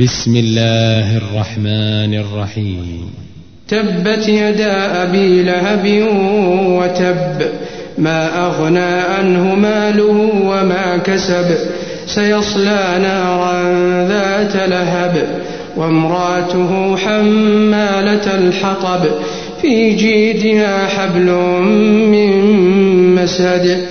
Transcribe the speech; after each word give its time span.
بسم 0.00 0.36
الله 0.36 1.16
الرحمن 1.16 2.14
الرحيم. 2.14 3.10
تبت 3.68 4.28
يدا 4.28 5.02
أبي 5.02 5.42
لهب 5.42 6.04
وتب 6.66 7.46
ما 7.98 8.46
أغنى 8.46 8.78
عنه 8.78 9.54
ماله 9.54 10.30
وما 10.44 10.96
كسب 10.96 11.56
سيصلى 12.06 12.98
نارا 13.02 13.62
ذات 14.08 14.56
لهب 14.70 15.42
وامراته 15.76 16.96
حمالة 16.96 18.34
الحطب 18.34 19.06
في 19.62 19.90
جيدها 19.92 20.86
حبل 20.86 21.30
من 22.12 22.30
مسد. 23.14 23.86